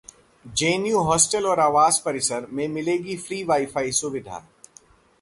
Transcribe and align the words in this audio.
JNU 0.45 0.99
hostel 0.99 1.45
और 1.47 1.59
आवास 1.59 2.01
परिसर 2.05 2.47
में 2.49 2.67
मिलेगी 2.67 3.17
फ्री 3.17 3.43
वाई-फाई 3.43 3.91
सुविधा 3.91 4.43